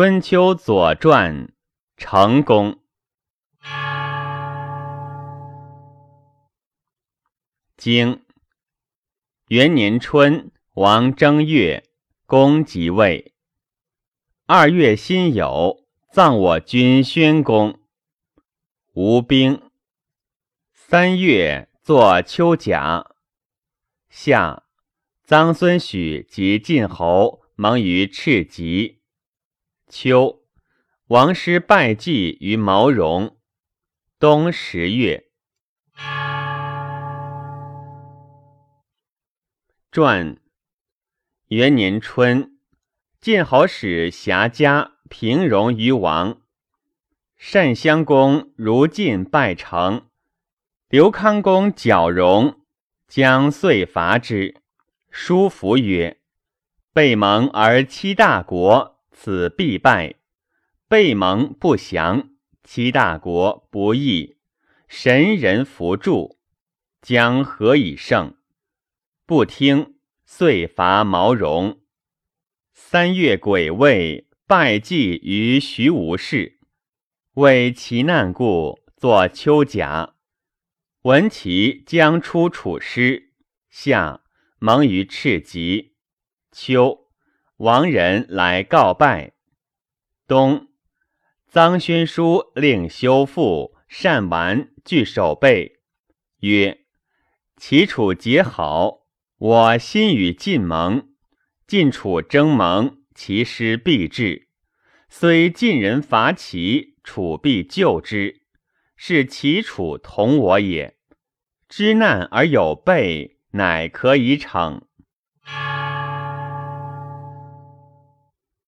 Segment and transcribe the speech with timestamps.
[0.00, 1.52] 春秋左传
[1.96, 2.78] 成功。
[7.76, 8.22] 经
[9.48, 11.82] 元年春，王正月，
[12.26, 13.34] 公即位。
[14.46, 17.80] 二月辛酉，葬我君宣公。
[18.94, 19.60] 吴兵。
[20.72, 23.04] 三月，作秋甲。
[24.08, 24.62] 夏，
[25.26, 28.97] 臧孙许及晋侯盟于赤棘。
[29.88, 30.42] 秋，
[31.06, 33.38] 王师拜祭于毛戎。
[34.18, 35.28] 冬十月。
[39.90, 40.36] 传
[41.46, 42.58] 元年春，
[43.20, 46.42] 晋侯使侠家平戎于王。
[47.52, 50.08] 单襄公如晋拜成。
[50.88, 52.60] 刘康公矫戎，
[53.06, 54.60] 将遂伐之。
[55.10, 56.20] 叔服曰
[56.92, 60.14] ：“备盟而欺大国，此必败；
[60.86, 62.30] 备盟不降，
[62.62, 64.36] 七大国不义。
[64.86, 66.38] 神人扶助，
[67.02, 68.36] 将何以胜？”
[69.26, 71.80] 不听，遂伐毛戎。
[72.72, 76.60] 三月癸未，拜祭于徐无氏，
[77.34, 80.14] 为其难故，作秋甲。
[81.02, 83.32] 闻其将出楚师，
[83.68, 84.22] 夏
[84.60, 85.96] 盟于赤棘。
[86.52, 87.07] 秋，
[87.58, 89.32] 王人来告拜。
[90.28, 90.68] 冬，
[91.52, 95.80] 臧宣书令修复善完具守备，
[96.38, 96.84] 曰
[97.58, 99.00] ：“齐楚结好，
[99.38, 101.08] 我心与晋盟。
[101.66, 104.46] 晋楚争盟，其师必至。
[105.08, 108.42] 虽晋人伐齐，楚必救之。
[108.96, 110.96] 是齐楚同我也。”
[111.68, 114.87] 知难而有备，乃可以逞。